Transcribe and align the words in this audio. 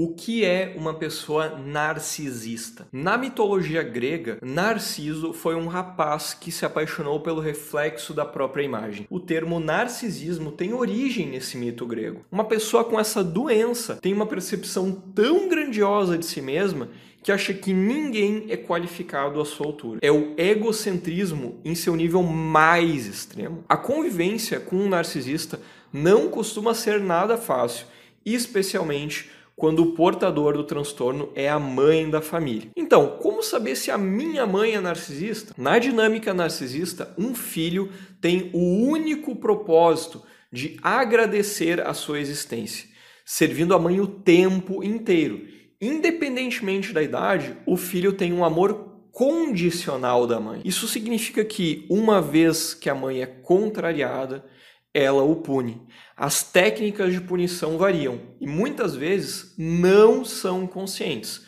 O 0.00 0.14
que 0.14 0.44
é 0.44 0.74
uma 0.76 0.94
pessoa 0.94 1.58
narcisista? 1.58 2.86
Na 2.92 3.18
mitologia 3.18 3.82
grega, 3.82 4.38
Narciso 4.40 5.32
foi 5.32 5.56
um 5.56 5.66
rapaz 5.66 6.32
que 6.32 6.52
se 6.52 6.64
apaixonou 6.64 7.18
pelo 7.18 7.40
reflexo 7.40 8.14
da 8.14 8.24
própria 8.24 8.62
imagem. 8.62 9.08
O 9.10 9.18
termo 9.18 9.58
narcisismo 9.58 10.52
tem 10.52 10.72
origem 10.72 11.26
nesse 11.26 11.56
mito 11.56 11.84
grego. 11.84 12.24
Uma 12.30 12.44
pessoa 12.44 12.84
com 12.84 13.00
essa 13.00 13.24
doença 13.24 13.96
tem 13.96 14.14
uma 14.14 14.24
percepção 14.24 14.92
tão 14.92 15.48
grandiosa 15.48 16.16
de 16.16 16.26
si 16.26 16.40
mesma 16.40 16.90
que 17.20 17.32
acha 17.32 17.52
que 17.52 17.72
ninguém 17.72 18.46
é 18.50 18.56
qualificado 18.56 19.40
à 19.40 19.44
sua 19.44 19.66
altura. 19.66 19.98
É 20.00 20.12
o 20.12 20.32
egocentrismo 20.36 21.60
em 21.64 21.74
seu 21.74 21.96
nível 21.96 22.22
mais 22.22 23.04
extremo. 23.04 23.64
A 23.68 23.76
convivência 23.76 24.60
com 24.60 24.76
um 24.76 24.88
narcisista 24.88 25.60
não 25.92 26.28
costuma 26.28 26.72
ser 26.72 27.00
nada 27.00 27.36
fácil, 27.36 27.84
especialmente 28.24 29.36
quando 29.58 29.80
o 29.80 29.92
portador 29.92 30.56
do 30.56 30.62
transtorno 30.62 31.30
é 31.34 31.48
a 31.48 31.58
mãe 31.58 32.08
da 32.08 32.22
família. 32.22 32.70
Então, 32.76 33.18
como 33.20 33.42
saber 33.42 33.74
se 33.74 33.90
a 33.90 33.98
minha 33.98 34.46
mãe 34.46 34.74
é 34.74 34.80
narcisista? 34.80 35.52
Na 35.58 35.80
dinâmica 35.80 36.32
narcisista, 36.32 37.12
um 37.18 37.34
filho 37.34 37.92
tem 38.20 38.50
o 38.54 38.86
único 38.86 39.34
propósito 39.34 40.22
de 40.52 40.78
agradecer 40.80 41.80
a 41.80 41.92
sua 41.92 42.20
existência, 42.20 42.88
servindo 43.26 43.74
a 43.74 43.78
mãe 43.80 44.00
o 44.00 44.06
tempo 44.06 44.82
inteiro. 44.84 45.42
Independentemente 45.80 46.92
da 46.92 47.02
idade, 47.02 47.56
o 47.66 47.76
filho 47.76 48.12
tem 48.12 48.32
um 48.32 48.44
amor 48.44 48.88
condicional 49.10 50.24
da 50.24 50.38
mãe. 50.38 50.62
Isso 50.64 50.86
significa 50.86 51.44
que, 51.44 51.84
uma 51.90 52.22
vez 52.22 52.74
que 52.74 52.88
a 52.88 52.94
mãe 52.94 53.22
é 53.22 53.26
contrariada, 53.26 54.44
ela 54.92 55.22
o 55.22 55.36
pune. 55.36 55.82
As 56.16 56.42
técnicas 56.42 57.12
de 57.12 57.20
punição 57.20 57.78
variam 57.78 58.20
e 58.40 58.46
muitas 58.46 58.94
vezes 58.94 59.54
não 59.56 60.24
são 60.24 60.66
conscientes. 60.66 61.46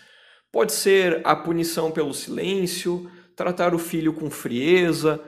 Pode 0.53 0.73
ser 0.73 1.21
a 1.25 1.35
punição 1.35 1.91
pelo 1.91 2.12
silêncio, 2.12 3.11
tratar 3.37 3.75
o 3.75 3.79
filho 3.79 4.12
com 4.12 4.31
frieza, 4.31 5.20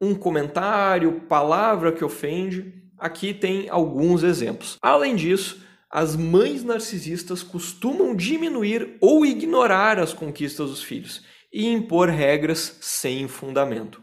um 0.00 0.14
comentário, 0.14 1.22
palavra 1.28 1.92
que 1.92 2.04
ofende. 2.04 2.74
Aqui 2.98 3.32
tem 3.32 3.68
alguns 3.68 4.22
exemplos. 4.22 4.76
Além 4.82 5.16
disso, 5.16 5.62
as 5.90 6.14
mães 6.16 6.62
narcisistas 6.62 7.42
costumam 7.42 8.14
diminuir 8.14 8.96
ou 9.00 9.26
ignorar 9.26 9.98
as 9.98 10.12
conquistas 10.12 10.70
dos 10.70 10.82
filhos 10.82 11.22
e 11.52 11.66
impor 11.66 12.08
regras 12.08 12.78
sem 12.80 13.26
fundamento. 13.26 14.00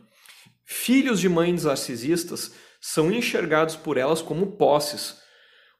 Filhos 0.66 1.19
de 1.19 1.30
mães 1.30 1.63
narcisistas 1.63 2.52
são 2.88 3.11
enxergados 3.11 3.75
por 3.75 3.97
elas 3.97 4.21
como 4.21 4.47
posses. 4.47 5.17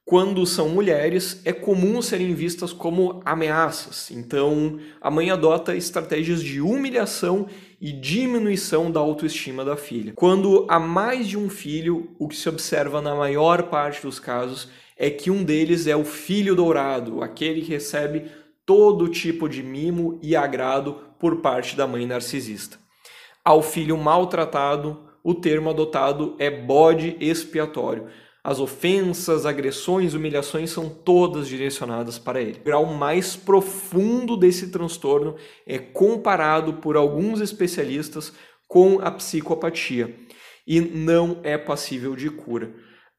Quando 0.04 0.46
são 0.46 0.68
mulheres, 0.68 1.42
é 1.46 1.54
comum 1.54 2.02
serem 2.02 2.34
vistas 2.34 2.74
como 2.74 3.22
ameaças. 3.24 4.12
Então, 4.12 4.78
a 5.00 5.10
mãe 5.10 5.32
adota 5.32 5.74
estratégias 5.74 6.44
de 6.44 6.60
humilhação 6.60 7.48
e 7.80 7.94
diminuição 7.94 8.92
da 8.92 9.00
autoestima 9.00 9.64
da 9.64 9.78
filha. 9.78 10.12
Quando 10.18 10.66
há 10.70 10.78
mais 10.78 11.30
de 11.30 11.38
um 11.38 11.50
filho, 11.50 12.14
o 12.20 12.28
que 12.28 12.36
se 12.36 12.50
observa 12.50 13.02
na 13.02 13.16
maior 13.16 13.64
parte 13.64 14.02
dos 14.02 14.20
casos 14.20 14.68
é 14.98 15.10
que 15.10 15.32
um 15.32 15.46
deles 15.46 15.88
é 15.88 15.96
o 15.96 16.04
filho 16.04 16.56
dourado, 16.56 17.22
aquele 17.22 17.62
que 17.62 17.72
recebe 17.72 18.26
todo 18.66 19.08
tipo 19.08 19.48
de 19.48 19.64
mimo 19.64 20.20
e 20.22 20.36
agrado 20.36 20.98
por 21.18 21.38
parte 21.38 21.74
da 21.74 21.88
mãe 21.88 22.06
narcisista. 22.06 22.78
Ao 23.46 23.62
filho 23.62 23.98
maltratado, 23.98 25.07
o 25.28 25.36
termo 25.36 25.70
adotado 25.70 26.38
é 26.40 26.50
bode 26.50 27.18
expiatório. 27.20 28.08
As 28.42 28.62
ofensas, 28.62 29.46
agressões, 29.46 30.14
humilhações 30.14 30.70
são 30.70 30.88
todas 30.88 31.50
direcionadas 31.50 32.18
para 32.18 32.40
ele. 32.40 32.60
O 32.62 32.64
grau 32.64 32.86
mais 32.86 33.36
profundo 33.36 34.38
desse 34.38 34.72
transtorno 34.72 35.36
é 35.66 35.78
comparado 35.78 36.76
por 36.76 36.96
alguns 36.96 37.42
especialistas 37.42 38.32
com 38.70 39.02
a 39.02 39.12
psicopatia 39.12 40.16
e 40.66 40.80
não 40.80 41.42
é 41.44 41.58
passível 41.58 42.16
de 42.16 42.30
cura. 42.30 42.74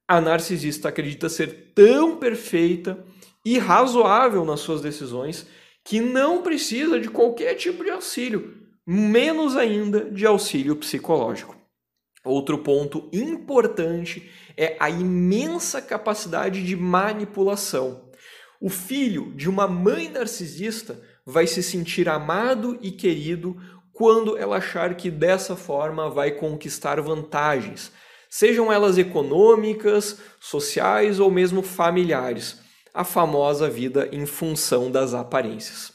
A 0.09 0.19
narcisista 0.19 0.89
acredita 0.89 1.29
ser 1.29 1.75
tão 1.75 2.17
perfeita 2.17 3.05
e 3.45 3.59
razoável 3.59 4.47
nas 4.47 4.61
suas 4.61 4.81
decisões 4.81 5.47
que 5.85 6.01
não 6.01 6.41
precisa 6.41 6.99
de 6.99 7.11
qualquer 7.11 7.53
tipo 7.53 7.85
de 7.85 7.91
auxílio, 7.91 8.55
menos 8.87 9.59
ainda 9.59 10.11
de 10.11 10.25
auxílio 10.25 10.75
psicológico. 10.75 11.58
Outro 12.29 12.59
ponto 12.59 13.09
importante 13.11 14.31
é 14.55 14.77
a 14.79 14.91
imensa 14.91 15.81
capacidade 15.81 16.63
de 16.63 16.77
manipulação. 16.77 18.11
O 18.61 18.69
filho 18.69 19.33
de 19.35 19.49
uma 19.49 19.67
mãe 19.67 20.11
narcisista 20.11 21.01
vai 21.25 21.47
se 21.47 21.63
sentir 21.63 22.07
amado 22.07 22.79
e 22.83 22.91
querido 22.91 23.57
quando 23.95 24.37
ela 24.37 24.59
achar 24.59 24.95
que 24.95 25.11
dessa 25.11 25.57
forma 25.57 26.11
vai 26.11 26.33
conquistar 26.33 27.01
vantagens, 27.01 27.91
sejam 28.29 28.71
elas 28.71 28.99
econômicas, 28.99 30.19
sociais 30.39 31.19
ou 31.19 31.31
mesmo 31.31 31.63
familiares, 31.63 32.59
a 32.93 33.05
famosa 33.05 33.71
vida 33.71 34.07
em 34.13 34.27
função 34.27 34.91
das 34.91 35.15
aparências. 35.15 35.95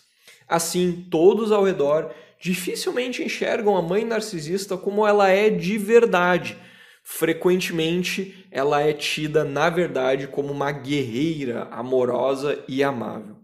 Assim, 0.49 1.07
todos 1.11 1.51
ao 1.51 1.63
redor 1.63 2.11
dificilmente 2.43 3.23
enxergam 3.23 3.77
a 3.77 3.81
mãe 3.81 4.03
narcisista 4.03 4.75
como 4.75 5.07
ela 5.07 5.29
é 5.29 5.49
de 5.49 5.77
verdade. 5.77 6.57
Frequentemente, 7.01 8.45
ela 8.51 8.81
é 8.81 8.91
tida, 8.91 9.45
na 9.45 9.69
verdade, 9.69 10.27
como 10.27 10.51
uma 10.51 10.69
guerreira 10.69 11.69
amorosa 11.71 12.61
e 12.67 12.83
amável. 12.83 13.37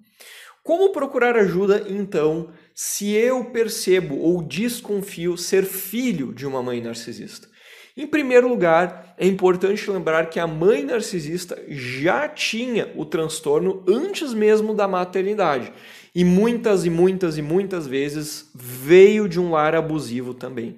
Como 0.61 0.91
procurar 0.91 1.37
ajuda, 1.37 1.85
então, 1.87 2.51
se 2.75 3.11
eu 3.11 3.45
percebo 3.45 4.17
ou 4.17 4.43
desconfio 4.43 5.37
ser 5.37 5.63
filho 5.63 6.33
de 6.33 6.45
uma 6.45 6.61
mãe 6.61 6.81
narcisista? 6.81 7.47
Em 7.97 8.07
primeiro 8.07 8.47
lugar, 8.47 9.13
é 9.17 9.27
importante 9.27 9.89
lembrar 9.89 10.29
que 10.29 10.39
a 10.39 10.47
mãe 10.47 10.83
narcisista 10.83 11.61
já 11.67 12.27
tinha 12.27 12.91
o 12.95 13.05
transtorno 13.05 13.83
antes 13.87 14.33
mesmo 14.33 14.73
da 14.73 14.87
maternidade 14.87 15.71
e 16.13 16.23
muitas 16.23 16.85
e 16.85 16.89
muitas 16.89 17.37
e 17.37 17.41
muitas 17.41 17.87
vezes 17.87 18.49
veio 18.55 19.27
de 19.27 19.39
um 19.39 19.51
lar 19.51 19.75
abusivo 19.75 20.33
também. 20.33 20.77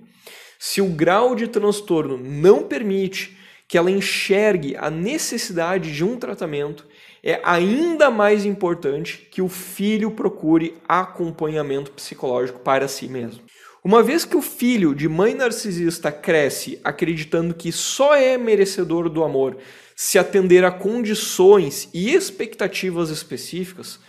Se 0.58 0.82
o 0.82 0.88
grau 0.88 1.36
de 1.36 1.48
transtorno 1.48 2.18
não 2.18 2.64
permite 2.64 3.38
que 3.68 3.78
ela 3.78 3.90
enxergue 3.90 4.76
a 4.76 4.90
necessidade 4.90 5.94
de 5.94 6.04
um 6.04 6.18
tratamento, 6.18 6.86
é 7.24 7.40
ainda 7.44 8.12
mais 8.12 8.46
importante 8.46 9.28
que 9.32 9.42
o 9.42 9.48
filho 9.48 10.12
procure 10.12 10.76
acompanhamento 10.88 11.92
psicológico 11.92 12.60
para 12.60 12.88
si 12.88 13.08
mesmo. 13.08 13.42
Uma 13.84 14.04
vez 14.04 14.26
que 14.26 14.38
o 14.38 14.44
filho 14.44 14.94
de 14.94 15.10
mãe 15.10 15.34
narcisista 15.34 16.12
cresce 16.12 16.80
acreditando 16.84 17.56
que 17.56 17.72
só 17.72 18.14
é 18.14 18.38
merecedor 18.38 19.10
do 19.10 19.24
amor 19.24 19.58
se 19.96 20.20
atender 20.20 20.64
a 20.64 20.72
condições 20.72 21.90
e 21.92 22.14
expectativas 22.14 23.10
específicas, 23.10 24.00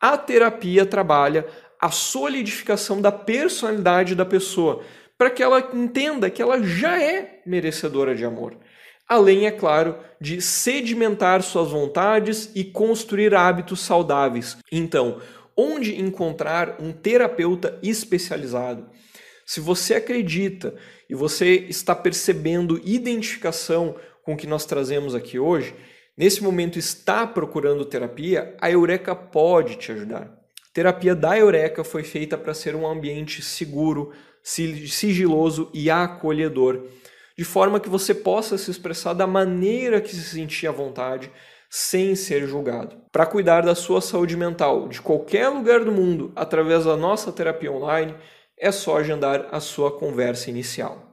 a 0.00 0.16
terapia 0.16 0.86
trabalha 0.86 1.46
a 1.80 1.90
solidificação 1.90 3.00
da 3.00 3.10
personalidade 3.10 4.14
da 4.14 4.24
pessoa, 4.24 4.84
para 5.16 5.30
que 5.30 5.42
ela 5.42 5.68
entenda 5.74 6.30
que 6.30 6.40
ela 6.40 6.62
já 6.62 7.02
é 7.02 7.40
merecedora 7.44 8.14
de 8.14 8.24
amor. 8.24 8.56
Além, 9.08 9.46
é 9.46 9.50
claro, 9.50 9.96
de 10.20 10.40
sedimentar 10.40 11.42
suas 11.42 11.70
vontades 11.72 12.52
e 12.54 12.62
construir 12.62 13.34
hábitos 13.34 13.80
saudáveis. 13.80 14.58
Então, 14.70 15.20
onde 15.56 16.00
encontrar 16.00 16.76
um 16.78 16.92
terapeuta 16.92 17.78
especializado? 17.82 18.86
Se 19.48 19.60
você 19.60 19.94
acredita 19.94 20.74
e 21.08 21.14
você 21.14 21.54
está 21.70 21.94
percebendo 21.94 22.78
identificação 22.84 23.96
com 24.22 24.34
o 24.34 24.36
que 24.36 24.46
nós 24.46 24.66
trazemos 24.66 25.14
aqui 25.14 25.38
hoje, 25.38 25.74
nesse 26.14 26.42
momento 26.42 26.78
está 26.78 27.26
procurando 27.26 27.86
terapia, 27.86 28.54
a 28.60 28.70
Eureka 28.70 29.14
pode 29.16 29.76
te 29.76 29.90
ajudar. 29.90 30.24
A 30.24 30.74
terapia 30.74 31.14
da 31.14 31.38
Eureka 31.38 31.82
foi 31.82 32.02
feita 32.02 32.36
para 32.36 32.52
ser 32.52 32.76
um 32.76 32.86
ambiente 32.86 33.40
seguro, 33.40 34.12
sigiloso 34.42 35.70
e 35.72 35.88
acolhedor, 35.88 36.84
de 37.34 37.42
forma 37.42 37.80
que 37.80 37.88
você 37.88 38.14
possa 38.14 38.58
se 38.58 38.70
expressar 38.70 39.14
da 39.14 39.26
maneira 39.26 39.98
que 39.98 40.14
se 40.14 40.24
sentir 40.24 40.66
à 40.66 40.72
vontade, 40.72 41.32
sem 41.70 42.14
ser 42.14 42.46
julgado. 42.46 42.96
Para 43.10 43.24
cuidar 43.24 43.62
da 43.62 43.74
sua 43.74 44.02
saúde 44.02 44.36
mental 44.36 44.88
de 44.88 45.00
qualquer 45.00 45.48
lugar 45.48 45.82
do 45.82 45.92
mundo 45.92 46.32
através 46.36 46.84
da 46.84 46.98
nossa 46.98 47.32
terapia 47.32 47.72
online, 47.72 48.14
é 48.60 48.70
só 48.70 48.98
agendar 48.98 49.48
a 49.52 49.60
sua 49.60 49.98
conversa 49.98 50.50
inicial. 50.50 51.07